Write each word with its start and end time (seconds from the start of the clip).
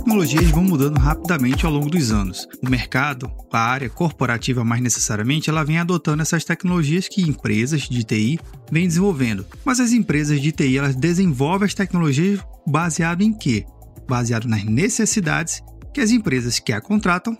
Tecnologias 0.00 0.50
vão 0.50 0.64
mudando 0.64 0.98
rapidamente 0.98 1.66
ao 1.66 1.72
longo 1.72 1.90
dos 1.90 2.10
anos. 2.10 2.48
O 2.64 2.70
mercado, 2.70 3.30
a 3.52 3.58
área 3.58 3.90
corporativa 3.90 4.64
mais 4.64 4.80
necessariamente, 4.80 5.50
ela 5.50 5.62
vem 5.62 5.78
adotando 5.78 6.22
essas 6.22 6.42
tecnologias 6.42 7.06
que 7.06 7.20
empresas 7.20 7.82
de 7.82 8.02
TI 8.02 8.40
vêm 8.72 8.88
desenvolvendo. 8.88 9.44
Mas 9.62 9.78
as 9.78 9.92
empresas 9.92 10.40
de 10.40 10.52
TI, 10.52 10.78
elas 10.78 10.96
desenvolvem 10.96 11.66
as 11.66 11.74
tecnologias 11.74 12.40
baseado 12.66 13.20
em 13.20 13.32
quê? 13.32 13.66
Baseado 14.08 14.48
nas 14.48 14.64
necessidades 14.64 15.62
que 15.92 16.00
as 16.00 16.10
empresas 16.10 16.58
que 16.58 16.72
a 16.72 16.80
contratam 16.80 17.36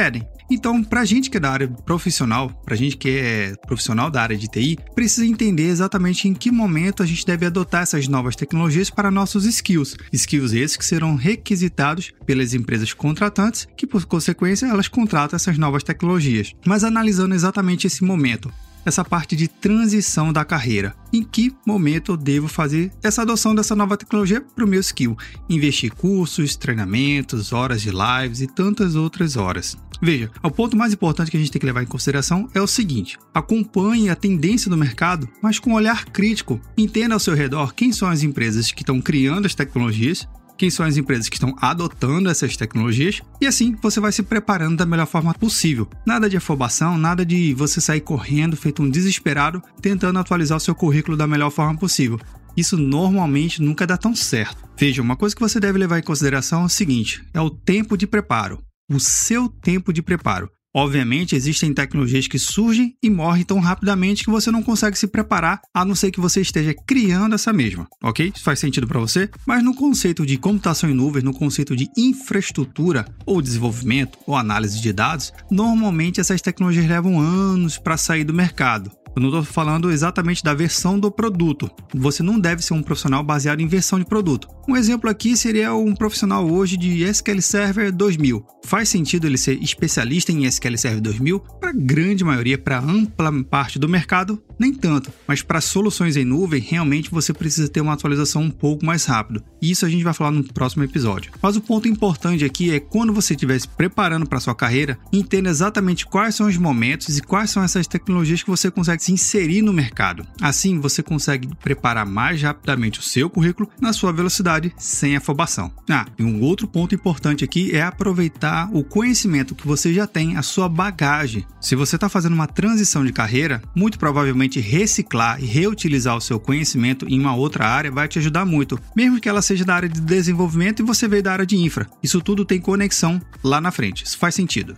pedem. 0.00 0.26
Então, 0.50 0.82
para 0.82 1.02
a 1.02 1.04
gente 1.04 1.28
que 1.28 1.36
é 1.36 1.40
da 1.40 1.50
área 1.50 1.68
profissional, 1.68 2.48
para 2.64 2.74
a 2.74 2.76
gente 2.76 2.96
que 2.96 3.10
é 3.10 3.54
profissional 3.66 4.10
da 4.10 4.22
área 4.22 4.36
de 4.36 4.48
TI, 4.48 4.78
precisa 4.94 5.26
entender 5.26 5.68
exatamente 5.68 6.26
em 6.26 6.32
que 6.32 6.50
momento 6.50 7.02
a 7.02 7.06
gente 7.06 7.26
deve 7.26 7.44
adotar 7.44 7.82
essas 7.82 8.08
novas 8.08 8.34
tecnologias 8.34 8.88
para 8.88 9.10
nossos 9.10 9.44
skills. 9.44 9.96
Skills 10.10 10.54
esses 10.54 10.76
que 10.78 10.84
serão 10.86 11.16
requisitados 11.16 12.12
pelas 12.24 12.54
empresas 12.54 12.94
contratantes, 12.94 13.68
que 13.76 13.86
por 13.86 14.06
consequência 14.06 14.66
elas 14.66 14.88
contratam 14.88 15.36
essas 15.36 15.58
novas 15.58 15.82
tecnologias. 15.82 16.54
Mas 16.64 16.82
analisando 16.82 17.34
exatamente 17.34 17.86
esse 17.86 18.02
momento, 18.02 18.50
essa 18.86 19.04
parte 19.04 19.36
de 19.36 19.48
transição 19.48 20.32
da 20.32 20.44
carreira. 20.46 20.94
Em 21.12 21.22
que 21.22 21.54
momento 21.66 22.12
eu 22.12 22.16
devo 22.16 22.48
fazer 22.48 22.90
essa 23.02 23.20
adoção 23.22 23.54
dessa 23.54 23.76
nova 23.76 23.98
tecnologia 23.98 24.40
para 24.40 24.64
o 24.64 24.68
meu 24.68 24.80
skill? 24.80 25.16
Investir 25.48 25.92
cursos, 25.92 26.56
treinamentos, 26.56 27.52
horas 27.52 27.82
de 27.82 27.90
lives 27.90 28.40
e 28.40 28.46
tantas 28.46 28.94
outras 28.94 29.36
horas. 29.36 29.76
Veja, 30.02 30.30
o 30.42 30.50
ponto 30.50 30.76
mais 30.76 30.92
importante 30.92 31.30
que 31.30 31.36
a 31.36 31.40
gente 31.40 31.52
tem 31.52 31.60
que 31.60 31.66
levar 31.66 31.82
em 31.82 31.86
consideração 31.86 32.48
é 32.54 32.60
o 32.60 32.66
seguinte: 32.66 33.18
acompanhe 33.34 34.08
a 34.08 34.16
tendência 34.16 34.70
do 34.70 34.76
mercado, 34.76 35.28
mas 35.42 35.58
com 35.58 35.70
um 35.70 35.74
olhar 35.74 36.06
crítico. 36.06 36.60
Entenda 36.76 37.14
ao 37.14 37.20
seu 37.20 37.34
redor 37.34 37.74
quem 37.74 37.92
são 37.92 38.08
as 38.08 38.22
empresas 38.22 38.72
que 38.72 38.82
estão 38.82 39.00
criando 39.00 39.46
as 39.46 39.54
tecnologias 39.54 40.26
quem 40.60 40.68
são 40.68 40.84
as 40.84 40.98
empresas 40.98 41.26
que 41.26 41.36
estão 41.36 41.56
adotando 41.58 42.28
essas 42.28 42.54
tecnologias 42.54 43.22
e 43.40 43.46
assim 43.46 43.74
você 43.80 43.98
vai 43.98 44.12
se 44.12 44.22
preparando 44.22 44.76
da 44.76 44.84
melhor 44.84 45.06
forma 45.06 45.32
possível. 45.32 45.88
Nada 46.06 46.28
de 46.28 46.36
afobação, 46.36 46.98
nada 46.98 47.24
de 47.24 47.54
você 47.54 47.80
sair 47.80 48.02
correndo 48.02 48.58
feito 48.58 48.82
um 48.82 48.90
desesperado 48.90 49.62
tentando 49.80 50.18
atualizar 50.18 50.58
o 50.58 50.60
seu 50.60 50.74
currículo 50.74 51.16
da 51.16 51.26
melhor 51.26 51.50
forma 51.50 51.78
possível. 51.78 52.20
Isso 52.54 52.76
normalmente 52.76 53.62
nunca 53.62 53.86
dá 53.86 53.96
tão 53.96 54.14
certo. 54.14 54.68
Veja, 54.78 55.00
uma 55.00 55.16
coisa 55.16 55.34
que 55.34 55.40
você 55.40 55.58
deve 55.58 55.78
levar 55.78 55.98
em 55.98 56.02
consideração 56.02 56.60
é 56.60 56.66
o 56.66 56.68
seguinte: 56.68 57.24
é 57.32 57.40
o 57.40 57.48
tempo 57.48 57.96
de 57.96 58.06
preparo. 58.06 58.62
O 58.90 58.98
seu 58.98 59.48
tempo 59.48 59.92
de 59.92 60.02
preparo. 60.02 60.50
Obviamente, 60.74 61.36
existem 61.36 61.72
tecnologias 61.72 62.26
que 62.26 62.38
surgem 62.38 62.96
e 63.00 63.08
morrem 63.08 63.44
tão 63.44 63.60
rapidamente 63.60 64.24
que 64.24 64.30
você 64.30 64.50
não 64.50 64.62
consegue 64.62 64.96
se 64.98 65.06
preparar, 65.06 65.60
a 65.74 65.84
não 65.84 65.94
ser 65.94 66.10
que 66.10 66.20
você 66.20 66.40
esteja 66.40 66.74
criando 66.86 67.34
essa 67.34 67.52
mesma, 67.52 67.88
ok? 68.02 68.32
Isso 68.34 68.44
faz 68.44 68.58
sentido 68.58 68.86
para 68.86 69.00
você? 69.00 69.28
Mas 69.46 69.64
no 69.64 69.74
conceito 69.74 70.24
de 70.24 70.36
computação 70.36 70.90
em 70.90 70.94
nuvens, 70.94 71.24
no 71.24 71.32
conceito 71.32 71.76
de 71.76 71.88
infraestrutura, 71.96 73.04
ou 73.26 73.42
desenvolvimento, 73.42 74.18
ou 74.26 74.36
análise 74.36 74.80
de 74.80 74.92
dados, 74.92 75.32
normalmente 75.50 76.20
essas 76.20 76.40
tecnologias 76.40 76.86
levam 76.86 77.20
anos 77.20 77.78
para 77.78 77.96
sair 77.96 78.24
do 78.24 78.34
mercado. 78.34 78.92
Eu 79.14 79.22
não 79.22 79.28
estou 79.28 79.42
falando 79.42 79.90
exatamente 79.90 80.42
da 80.42 80.54
versão 80.54 80.98
do 80.98 81.10
produto. 81.10 81.70
Você 81.94 82.22
não 82.22 82.38
deve 82.38 82.62
ser 82.62 82.74
um 82.74 82.82
profissional 82.82 83.22
baseado 83.22 83.60
em 83.60 83.66
versão 83.66 83.98
de 83.98 84.04
produto. 84.04 84.48
Um 84.68 84.76
exemplo 84.76 85.10
aqui 85.10 85.36
seria 85.36 85.74
um 85.74 85.94
profissional 85.94 86.48
hoje 86.48 86.76
de 86.76 87.02
SQL 87.02 87.42
Server 87.42 87.92
2000. 87.92 88.44
Faz 88.64 88.88
sentido 88.88 89.26
ele 89.26 89.36
ser 89.36 89.60
especialista 89.60 90.30
em 90.30 90.44
SQL 90.44 90.76
Server 90.76 91.00
2000? 91.00 91.40
Para 91.60 91.70
a 91.70 91.74
grande 91.74 92.22
maioria, 92.22 92.56
para 92.56 92.78
ampla 92.78 93.32
parte 93.44 93.78
do 93.78 93.88
mercado, 93.88 94.40
nem 94.58 94.72
tanto. 94.72 95.12
Mas 95.26 95.42
para 95.42 95.60
soluções 95.60 96.16
em 96.16 96.24
nuvem, 96.24 96.60
realmente 96.60 97.10
você 97.10 97.32
precisa 97.32 97.68
ter 97.68 97.80
uma 97.80 97.94
atualização 97.94 98.42
um 98.42 98.50
pouco 98.50 98.86
mais 98.86 99.04
rápido. 99.06 99.42
E 99.60 99.70
isso 99.70 99.84
a 99.84 99.88
gente 99.88 100.04
vai 100.04 100.14
falar 100.14 100.30
no 100.30 100.44
próximo 100.44 100.84
episódio. 100.84 101.32
Mas 101.42 101.56
o 101.56 101.60
ponto 101.60 101.88
importante 101.88 102.44
aqui 102.44 102.70
é 102.70 102.78
quando 102.78 103.12
você 103.12 103.34
estiver 103.34 103.58
se 103.58 103.66
preparando 103.66 104.26
para 104.26 104.38
sua 104.38 104.54
carreira, 104.54 104.98
entenda 105.12 105.50
exatamente 105.50 106.06
quais 106.06 106.36
são 106.36 106.46
os 106.46 106.56
momentos 106.56 107.18
e 107.18 107.22
quais 107.22 107.50
são 107.50 107.62
essas 107.64 107.86
tecnologias 107.88 108.42
que 108.42 108.50
você 108.50 108.70
consegue 108.70 109.02
se 109.10 109.40
inserir 109.40 109.62
no 109.62 109.72
mercado. 109.72 110.26
Assim, 110.40 110.78
você 110.78 111.02
consegue 111.02 111.48
preparar 111.56 112.06
mais 112.06 112.42
rapidamente 112.42 113.00
o 113.00 113.02
seu 113.02 113.28
currículo 113.28 113.68
na 113.80 113.92
sua 113.92 114.12
velocidade, 114.12 114.72
sem 114.76 115.16
afobação. 115.16 115.72
Ah, 115.88 116.06
e 116.18 116.22
um 116.22 116.40
outro 116.42 116.68
ponto 116.68 116.94
importante 116.94 117.44
aqui 117.44 117.74
é 117.74 117.82
aproveitar 117.82 118.68
o 118.72 118.84
conhecimento 118.84 119.54
que 119.54 119.66
você 119.66 119.92
já 119.92 120.06
tem, 120.06 120.36
a 120.36 120.42
sua 120.42 120.68
bagagem. 120.68 121.46
Se 121.60 121.74
você 121.74 121.96
está 121.96 122.08
fazendo 122.08 122.34
uma 122.34 122.46
transição 122.46 123.04
de 123.04 123.12
carreira, 123.12 123.62
muito 123.74 123.98
provavelmente 123.98 124.60
reciclar 124.60 125.42
e 125.42 125.46
reutilizar 125.46 126.16
o 126.16 126.20
seu 126.20 126.38
conhecimento 126.38 127.06
em 127.08 127.18
uma 127.18 127.34
outra 127.34 127.66
área 127.66 127.90
vai 127.90 128.08
te 128.08 128.18
ajudar 128.18 128.44
muito, 128.44 128.78
mesmo 128.94 129.20
que 129.20 129.28
ela 129.28 129.42
seja 129.42 129.64
da 129.64 129.74
área 129.74 129.88
de 129.88 130.00
desenvolvimento 130.00 130.80
e 130.80 130.84
você 130.84 131.08
veio 131.08 131.22
da 131.22 131.32
área 131.32 131.46
de 131.46 131.56
infra. 131.56 131.88
Isso 132.02 132.20
tudo 132.20 132.44
tem 132.44 132.60
conexão 132.60 133.20
lá 133.42 133.60
na 133.60 133.70
frente. 133.70 134.04
Isso 134.04 134.18
faz 134.18 134.34
sentido. 134.34 134.76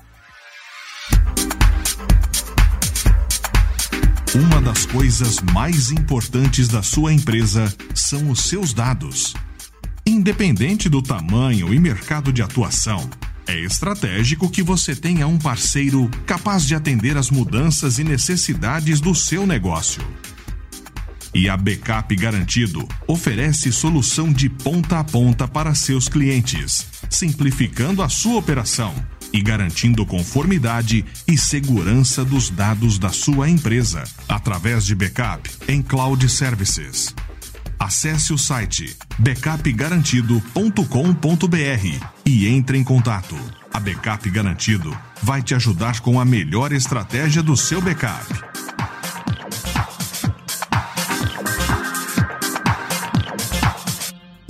Uma 4.34 4.62
das 4.62 4.86
coisas 4.86 5.40
mais 5.52 5.90
importantes 5.90 6.66
da 6.66 6.82
sua 6.82 7.12
empresa 7.12 7.70
são 7.94 8.30
os 8.30 8.44
seus 8.44 8.72
dados. 8.72 9.34
Independente 10.06 10.88
do 10.88 11.02
tamanho 11.02 11.72
e 11.74 11.78
mercado 11.78 12.32
de 12.32 12.40
atuação, 12.40 13.10
é 13.46 13.60
estratégico 13.60 14.48
que 14.48 14.62
você 14.62 14.96
tenha 14.96 15.26
um 15.26 15.38
parceiro 15.38 16.10
capaz 16.24 16.64
de 16.64 16.74
atender 16.74 17.18
às 17.18 17.30
mudanças 17.30 17.98
e 17.98 18.04
necessidades 18.04 19.02
do 19.02 19.14
seu 19.14 19.46
negócio. 19.46 20.02
E 21.34 21.46
a 21.46 21.54
Backup 21.54 22.16
Garantido 22.16 22.88
oferece 23.06 23.70
solução 23.70 24.32
de 24.32 24.48
ponta 24.48 24.98
a 24.98 25.04
ponta 25.04 25.46
para 25.46 25.74
seus 25.74 26.08
clientes, 26.08 26.86
simplificando 27.10 28.02
a 28.02 28.08
sua 28.08 28.38
operação 28.38 28.94
e 29.32 29.40
garantindo 29.40 30.04
conformidade 30.04 31.04
e 31.26 31.38
segurança 31.38 32.24
dos 32.24 32.50
dados 32.50 32.98
da 32.98 33.10
sua 33.10 33.48
empresa 33.48 34.04
através 34.28 34.84
de 34.84 34.94
backup 34.94 35.50
em 35.68 35.80
cloud 35.82 36.28
services. 36.28 37.14
Acesse 37.78 38.32
o 38.32 38.38
site 38.38 38.96
backupgarantido.com.br 39.18 42.06
e 42.24 42.46
entre 42.46 42.78
em 42.78 42.84
contato. 42.84 43.36
A 43.72 43.80
Backup 43.80 44.30
Garantido 44.30 44.96
vai 45.22 45.42
te 45.42 45.54
ajudar 45.54 46.00
com 46.00 46.20
a 46.20 46.24
melhor 46.24 46.72
estratégia 46.72 47.42
do 47.42 47.56
seu 47.56 47.80
backup 47.80 48.51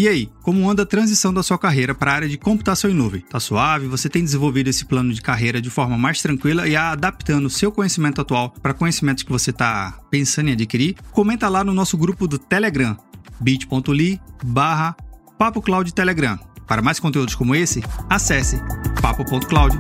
E 0.02 0.08
aí, 0.08 0.28
como 0.42 0.68
anda 0.68 0.82
a 0.82 0.84
transição 0.84 1.32
da 1.32 1.44
sua 1.44 1.56
carreira 1.56 1.94
para 1.94 2.10
a 2.10 2.14
área 2.16 2.28
de 2.28 2.36
computação 2.36 2.90
em 2.90 2.92
nuvem? 2.92 3.20
Tá 3.20 3.38
suave? 3.38 3.86
Você 3.86 4.08
tem 4.08 4.24
desenvolvido 4.24 4.66
esse 4.66 4.84
plano 4.84 5.14
de 5.14 5.22
carreira 5.22 5.62
de 5.62 5.70
forma 5.70 5.96
mais 5.96 6.20
tranquila 6.20 6.66
e 6.66 6.74
adaptando 6.74 7.46
o 7.46 7.48
seu 7.48 7.70
conhecimento 7.70 8.20
atual 8.20 8.50
para 8.50 8.74
conhecimentos 8.74 9.22
que 9.22 9.30
você 9.30 9.50
está 9.50 9.96
pensando 10.10 10.48
em 10.48 10.54
adquirir? 10.54 10.96
Comenta 11.12 11.48
lá 11.48 11.62
no 11.62 11.72
nosso 11.72 11.96
grupo 11.96 12.26
do 12.26 12.36
Telegram, 12.36 12.96
bit.ly 13.38 14.20
barra 14.44 14.96
Papo 15.38 15.62
Telegram. 15.94 16.36
Para 16.66 16.82
mais 16.82 16.98
conteúdos 16.98 17.36
como 17.36 17.54
esse, 17.54 17.80
acesse 18.10 18.60
papo.cloud. 19.00 19.78